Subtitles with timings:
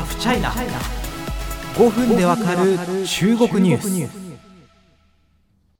[0.00, 0.50] ハフチャイナ
[1.74, 4.40] 5分でわかる中国ニュース。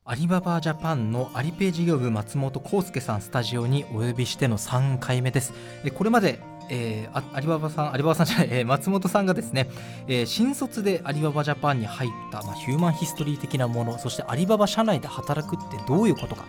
[0.04, 5.54] アリババジャパンのアリペイ事業部松本康介さんスタジオにお呼びしての3回目です。
[5.94, 6.38] これまで
[6.68, 9.68] えー、アリババさん、アリババさんじゃない、えー、松本さんがですね、
[10.06, 16.44] えー、新卒でアリババジャパンに入った、まあ、ヒューマンヒストリー的なもの、そしてアリババ社内で働くってどういうことか、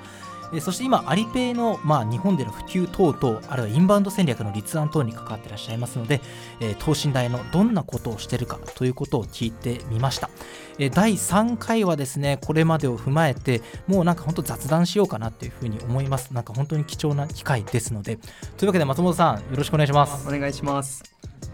[0.53, 6.21] えそして今、アリペイの、まあ、日本での普及等々、あるいはインバウンド戦略の立案等に関わっていらっしゃいますので、
[6.59, 10.29] え等身大のどんなことをしているかということを聞いてみました。
[10.77, 16.33] え第3回はですね、これまでを踏まえて、もうなんか本当雑談しようかなっていうふうに思います。
[16.33, 18.17] なんか本当に貴重な機会ですので。
[18.57, 20.27] というわけで、松本さん、よろしくお願いします。
[20.27, 21.03] お願いします。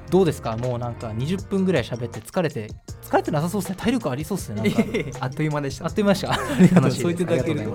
[0.10, 0.56] どうですか？
[0.58, 2.72] もうなんか20分ぐらい喋って疲れて
[3.04, 7.74] 疲れてなさそうですね体力ありそうですね あっという間でしたあっという間でしたありがとうそう言っていただけると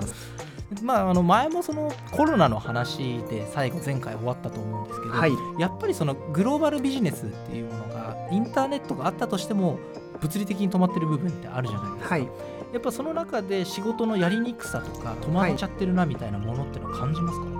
[0.81, 9.79] まあ、あの前もそのコロナの話で最後前回終わったと思うんですけど、はい、やっぱりそのグローバルビジネスっていうものがインターネットがあったとしても
[10.19, 12.27] 物理的に止まってる部分ってあるじゃないですか、はい、
[12.73, 17.53] やっぱその中で仕事のやりにくさとか止まっちゃってるなみたいなものっていうのを感じますか、はい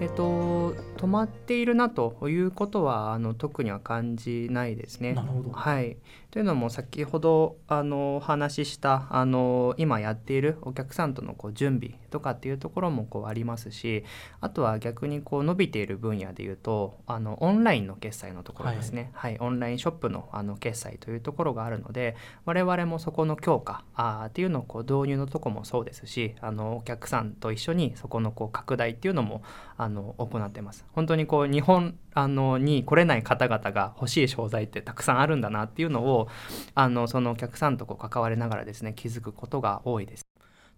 [0.00, 5.16] えっと、止まっているなということはあの特には感じないですね。
[5.52, 5.96] はい、
[6.30, 14.04] というのも先ほどあのお話ししたあの今やっているお客さんとのこう準備とかっていうところもこうありますし
[14.40, 29.42] あとは逆にこう伸びている分野でいうとあのオンラインの決済のところですね、はい、はい、オンラインショップのあの決済というところがあるので我々もそこの強化あっていうのをこう導入のとこもそうですしあのお客さんと一緒にそこのこう拡大っていうのも
[29.76, 30.84] あの行ってます。
[30.96, 36.28] 本当にこう日本あのに来れない方々が欲しい商材ってたくさんあるんだなっていうのを
[36.74, 40.25] あのそのお客さんとこう関わりながらですね気づくことが多いです。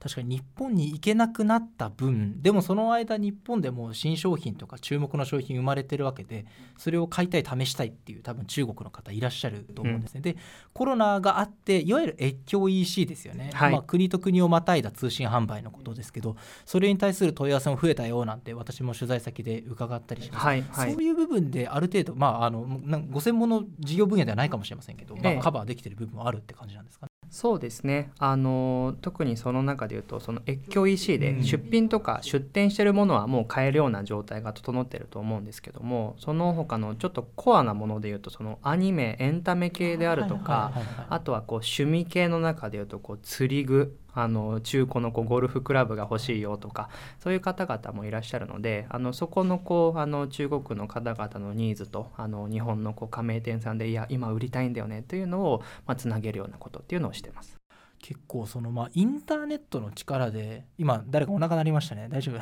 [0.01, 6.47] 確かに日本に行けなくなった分でもその間日本でも新商品とか注目の商品生まれてるわけで
[6.77, 10.37] それを買いたい試したいっていう多分中国の方いらっしゃると思うんですね、うん、で
[10.73, 22.67] コロナがあっていわゆる越境 EC ですよね、はい、まあ、国と国をまたいだ通信販売のことですけどそれに対する問い合わせも増えたよなんて私も取材先で伺ったりします、はいはい、そういう部分である程度まああの
[23.11, 27.18] ご専門の事業分野ではないかもしれませんけど、まあ、カバーできてる部分はあるって感じなんですかね。
[27.31, 28.11] そうですね。
[28.19, 40.73] あの特にその中でいうとその越境 EC で出品とか出店してるものはもう買えるような状態が整ってると思うんですけどもその他のちょっとコアなものでいうとそのアニメエンタメ系であるとか
[41.09, 46.89] あとはこう趣味系の中でいうとこう釣り具あの中古のこうゴルフクラブが欲しいよとか
[47.19, 57.59] そういう方々もいらっしゃるのであのそこのこうあの中国の方々のニーズとあの日本のこう加盟店さんでいや今売りたいんだよねというのを、まあ、つなげるようなことっていうのをしてます。
[58.01, 62.39] 結構そのまあインターネットの力で今誰かお腹鳴りましたね大丈夫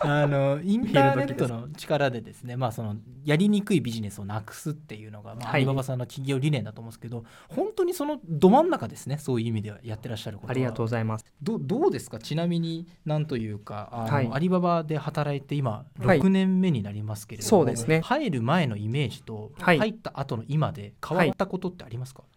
[0.00, 11.24] あのインターネットの力でですねまあそのやりにくいビジネスをなくすっていうのが、まあ、アリババさんの企業理念だと思うんですけど、本当にそのど真ん中ですねそういう意味ではやってらっしゃることありがとうございます。
[11.42, 12.18] どどうですか？
[12.18, 18.00] ちなみになんというかあの、はい、アリババで働いて今6年目になりますけれども、はい、そうですね。
[18.00, 22.28] 入る前のイメージと入った後の今で変わったことってありますか、は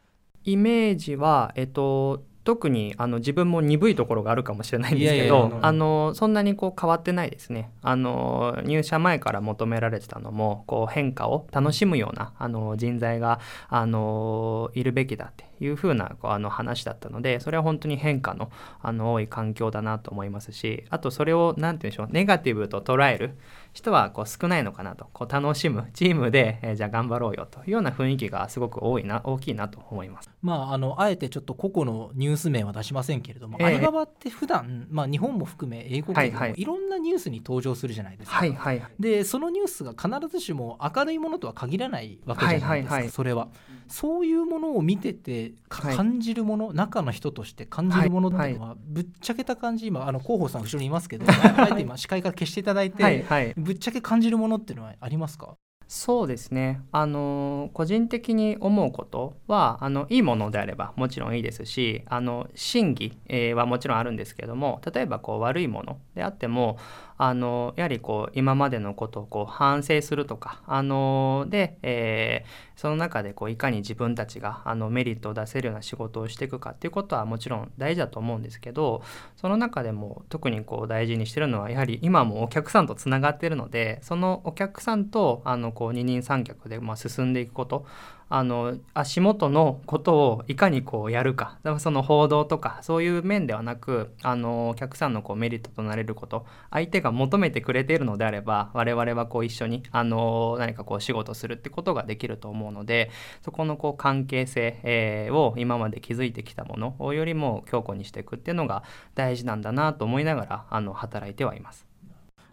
[0.45, 0.51] い。
[0.51, 7.71] イメージは、えっと、特にあの自分も鈍いところがあるかもしれないんですけどあのそんなにこう変わってないですね。
[7.81, 18.51] あの入社前から求められてたのもこう変化を楽しむようなあの人材があのいるべきだっていうふうなこうあの話だったのでそれは本当に変化の
[18.81, 23.35] あの多い環境だなと思いますしあとそれを何て言うんでしょうネガティブと捉える
[23.75, 30.29] 人はこう少ないのかなとこう楽しむチームで、えー、じゃあ頑張ろうよというような雰囲気がすごく多いな大きいなと思います。
[30.41, 38.37] まあ、あのあえてちょっと個々のニュース名は出しませんけれども、えー、アリババって普段、まあ日本も含め英語圏でもいろんなニュースに登場するじゃないですか。
[38.37, 43.49] はいはい、でそのニュースが必ずしも明るいものとは限らないわけじゃないですか、はいはいはい、それは。
[43.87, 53.23] そういうものを見てて感じるもの、はい、中の人として感じるものっていうのは、ぶっちゃけた感じ今あの広報さん後ろにいますけどあえて今視界から消していただいて、はい。
[53.23, 55.55] はい、ぶっちゃけ感じるものっていうのはありますか？
[55.87, 56.81] そうですね。
[56.91, 66.79] あの個人的に思うことはあのいいものであればもちろんいいですしあの真偽、えー、はもちろんあるんですけども例えばこう悪いものであっても
[67.17, 79.01] あのやはりこう今までのことをこう反省するとかあので、えー、その中でこういかに自分たちがあのメリットを出せるような仕事をしていくかっていうことはもちろん大事だと思うんですけど
[79.37, 87.85] その中でも特にこう大事にしてるのはやはり今もお客さんとつながってるのでそのお客さんとあのこう二人三脚でま進んでいくこと
[88.27, 91.59] あの足元のことをいかにこうやるか。
[91.63, 96.45] だからその報道とかそういう面ではなくあのお客さんのこうメリットとなれること。
[96.71, 103.11] 相手が求めてくれているのであれば我々はこう一緒にあの何かこう仕事するってことができると思うので
[103.43, 108.83] そこのこう関係性、えー、を今まで築いてきたものよりも強固にしていくっていうのが
[109.13, 111.85] 大事なんだなと思いながらあの働いてはいます。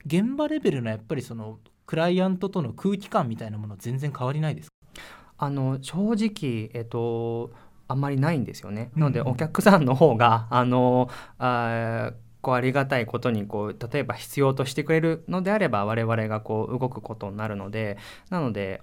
[0.04, 4.72] 現場レベルのやっぱりそのクライアントとの空気感みたいなもの全然変わりないです
[5.42, 7.50] あの正直、えっと、
[7.88, 8.92] あんまりないんですよね。
[8.94, 11.10] なのでお客さんの方があの
[11.40, 12.12] あ
[12.42, 17.98] こうありがたいことにこう例えば必要としてくれるのであれば我々がこう動くことになるので
[18.30, 18.82] なので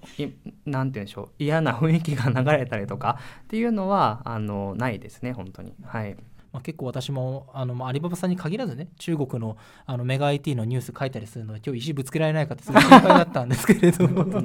[0.66, 5.72] 何て言うんでしょう嫌な雰囲気が流れたりとかっていうのはあのないですね本当に。
[5.82, 6.14] はい。
[6.52, 9.56] まあ、結構私もあの、まあ、アリババさんに限らずね中国の
[9.86, 14.26] あのメガ IT のニュース書いたりするので今日石ぶつけられないかってすごい心配だったんですけれども。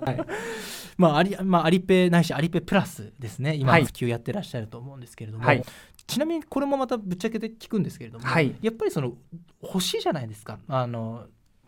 [0.00, 0.26] はい
[1.00, 3.54] まあアリまあ、アリペないしアリペプラスですね。
[3.54, 5.64] 今普及やってらっしゃると思うんですけれども、はい、
[6.06, 9.14] ちなみにこれもまたぶっちゃけて聞くんですけれども、はい、やっぱりその
[9.62, 10.58] 欲しいじゃないですか。
[10.68, 11.24] あの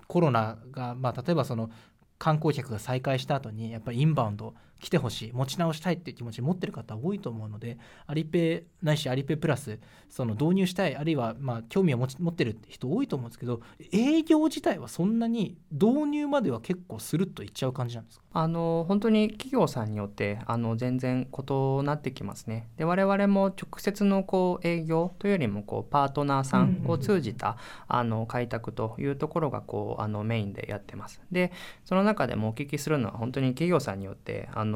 [0.06, 1.70] コロナが、まあ、例えばその
[2.18, 9.78] 観光客が再開した後にやっぱりインバウンド来てほしい持ち直したいっていう気持ち持ってる方多いと思うのでアリペイないしアリペイプラス
[10.10, 13.62] その導入したいあるいはまあ興味を持ち持ってる人多いと思うんですけど
[13.92, 18.24] 営業自体はそんなに導入までは結構スルッといっちゃう感じなんですか？
[18.34, 22.68] あの本当に企業さんによってあの全然異なってきますね。
[22.76, 27.58] で我々も直接のこう営業というよりもこうパートナーさんを通じた、
[27.88, 31.20] あの開拓というところがこうあのメインでやってます。
[31.30, 31.52] で
[31.84, 34.71] その中でもお聞きするのは本当に企業さんによってあの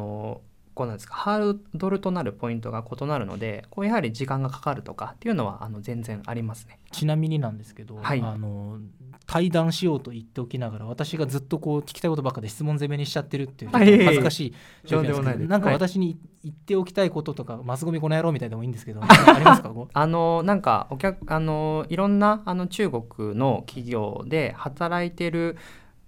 [0.77, 6.79] こうなんですかハードルとなるポイントが異なるのでこうやはり時間がかかるとかっていうのはあの全然ありますね。
[6.93, 8.79] ちなみになんですけど、はい、あの
[9.27, 14.55] 対談しようと言っておきながら私がずっとこう聞きたいことばっかで質問攻めにしちゃってるっていう恥ずかしい
[14.85, 19.73] 状況ですけどなんか私に言っておきたいこととか、マスゴミこの野郎みたいでもいいんですけど ありますか？
[19.95, 25.57] あのなんかお客あのいろんなあの中国の企業で働いてる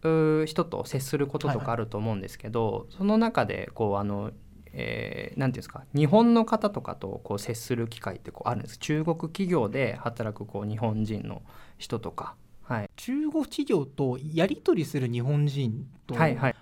[0.02, 4.32] 人と接することとかあると思うんですけど、はいはい、その中でこうあの
[4.72, 8.78] えー、ていうんですか日本の方とかとこう接する機会ってこうあるんです。
[8.78, 11.42] 中国企業で働くこう日本人の
[11.78, 12.36] 人とか
[12.68, 16.14] はい、中国企業とやり取りする日本人と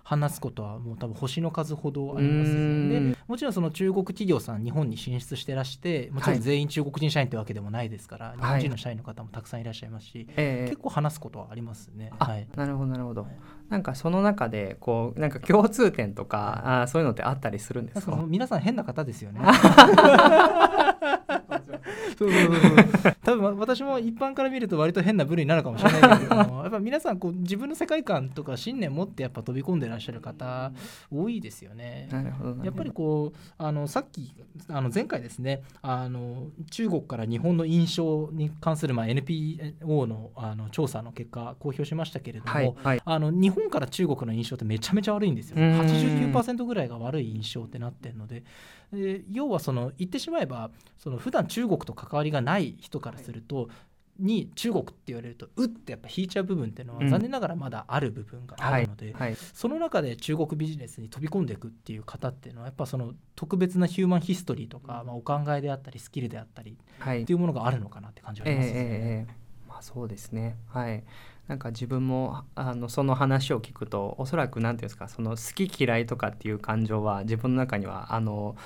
[0.04, 12.10] 話すことはもう多分星の数ほどありますでもちろんその中国企業さん日本に進出してらしてもちろん全員中国人社員ってわけでもないですから、はい、日本人の社員の方もたくさんいらっしゃいますし、はい、結構話すことはありますね。
[12.18, 13.26] はい、なるほどなるほど。
[13.68, 18.16] なんかその中でこうなんか共通点とかあそういうのってあったりするんですか？
[18.26, 19.40] 皆さん変な方ですよね。
[22.18, 22.60] そうそうそう
[23.02, 26.34] そう多分私も一般から見ると割と変な部類になるかもしれないけど
[26.66, 30.72] やっぱ皆さんこう自分の世界観とか信念持ってやっぱ飛び込んでらっしゃる方
[31.12, 32.08] 多いですよね。
[32.10, 34.34] なるほどやっぱりこうあのさっき
[34.68, 45.56] あの前回ですねあの中国から日本の印象に関するまあ NPO のあの調査の結果公表しましたけれども、はいはい、あの日本から中国の印象ってめちゃめちゃ悪いんですよ。
[45.58, 48.42] 89%ぐらいが悪い印象ってなってるので
[48.92, 53.68] で要はその言ってしまえばその普段中国と関わりがない人からすると、
[54.18, 68.74] に中国って言われるとうってやっぱ引いちゃう部分っていうのは残念ながらまだある部分があるので、うんはいはい、その中で中国ビジネスに飛び込んでいくっていう方っていうのはやっぱその特別なヒューマンヒストリーとか、まあ、お考えであったりスキルであったりっていうものがあるのかなって感じはありますね。
[68.74, 70.56] えーえー、まあ、そうですね。
[70.68, 71.04] はい。
[71.48, 78.56] なんか自分もあのその話を聞くとおそらく何て言うんですかその好き嫌いとかっていう感情は自分の中にはあの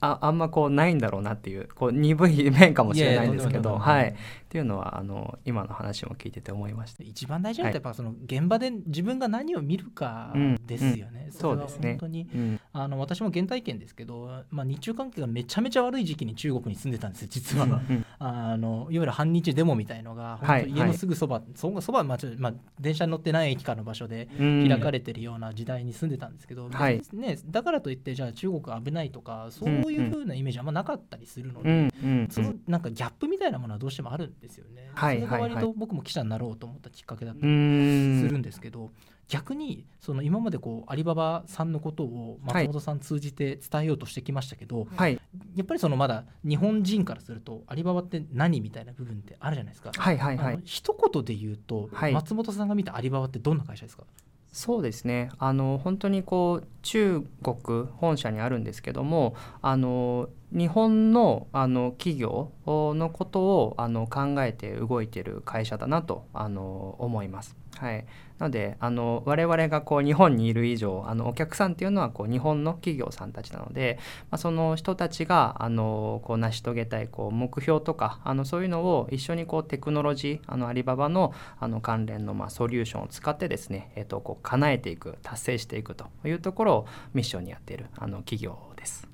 [0.00, 4.14] ああんまこうないんだろうなっていうこう鈍い面かもしれないんですけどはい
[4.52, 10.30] っていうのはあの今の話も聞いてて思いました一番大事なのはやっぱその現場で自分が何を見るか
[10.66, 11.92] ですよね、うん、そうですね。
[11.92, 31.88] 本当に、うん、あの私も原体験ですけど、まあ、日中関係がめちゃめちゃ悪い時期に中国に住んでたんですよ実は、うん、あのいわゆる反日デモみたいのが本当家のすぐそば、はい、そそば、まあまあ、電車に乗ってない駅からの場所で開かれてるような時代に住んでたんですけど、はい、ね、だからといってじゃあ中国危ないとかそういうふうなイメージあんまなかったりするので、
[32.30, 34.90] そのなんかギャップみたいなものはどうしてもあるんですよね。
[34.94, 38.90] はい、それが割と僕も記者になろうと思ったきっかけだったりするんですけど。
[39.28, 45.18] 逆にその今までこうアリババさんのことを松本さん通じて伝えようとしてきましたけど、はい、
[45.54, 49.90] やっぱりそのまだ日本人からするとアリババって何みたいな部分ってあるじゃないですか。
[49.96, 54.04] はいはいはい、一言で言うと、はい、松本さんが見たアリババってどんな会社ですか？
[54.52, 67.56] そうですねあの本当にこう中国本社にあるんですけどもあの日本のあの企業のことをあの考えて動いている会社だなとあの思います。
[67.82, 68.04] はい、
[68.38, 73.98] なのであの我々がこう日本にいる以上あのお客さんっていうのはこう日本の企業さんたちなので、
[74.30, 89.11] まあ、その人たちがあのこう成し遂げたいこう目標とかあのそういうのを一緒にこうテクノロジーあのアリババのあの関連のまあソリューションを使ってですね、えー、とこう叶えていく達成していくというところをミッションにやっているあの企業です。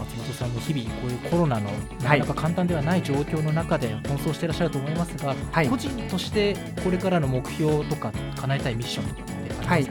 [0.00, 1.70] 松本さんも日々こういうコロナの
[2.02, 9.86] なかなか簡単ではない状況の中で奔走していらっしゃると思いますが、はい、個人としてこれからの目標とか叶えたいミッションとかってありますか、はい。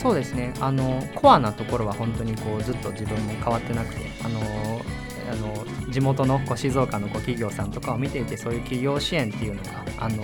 [0.00, 0.54] そうですね。
[0.60, 4.40] あのコアなところは本当にこうずっと自分も変わってなくてあの
[5.30, 10.22] あの地元のこう静岡のこう企業さんとかを見ていてそういう企業支援っていうのがあの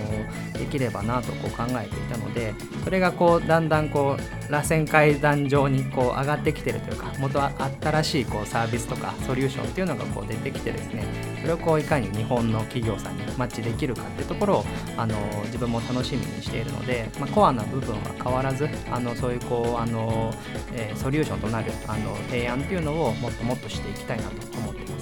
[0.53, 11.03] できればなとこう考えていたのでそれがこうだんだんこう螺旋階段上にこう上がってきてるというか元は新しいこうサービスとかソリューションっていうのがこう出てきてですね
[11.41, 20.33] それをこういかに日本の企業さんにマッチできるかっていうところをあの自分も楽しみにしているので、まあ、コアな部分は変わらずあのそういうこうあの、
[20.73, 24.92] えー、ソリューションとなるあの提案っていうのをもっともっとしていきたいなと思ってます。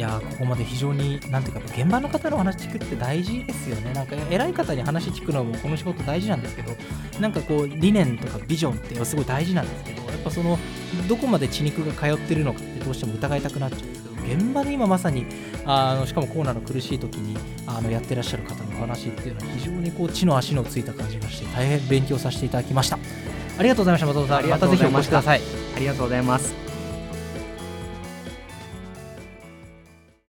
[0.00, 3.92] やここまで非常に、なんていうか、現場の方の話聞くって大事ですよね。
[3.92, 6.72] なんか、偉い方に話聞くのもこの仕事大事なんですけど、
[7.20, 10.58] なんかこう、理念とかビジョンってすごい大事なんですけど、やっぱその、
[11.08, 15.26] どこまで血肉が通ってるのかってどうしても疑いたくなっちゃうんですけど、現場で今まさに、
[15.66, 22.98] あのしかもコーナーの苦しい時にあのやってらっしゃる方のお話っていうのは非常にこう地の足のついた感じがして大変勉強させていただきました。
[23.58, 24.46] ありがとうございました松尾さん。
[24.48, 25.40] またぜひお越しください。
[25.76, 26.69] ありがとうございます